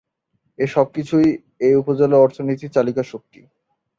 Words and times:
এসব 0.59 0.85
কিছুই 0.95 1.27
এ 1.61 1.79
উপজেলার 1.81 2.23
অর্থনীতির 2.25 2.73
চালিকা 2.75 3.03
শক্তি। 3.03 3.39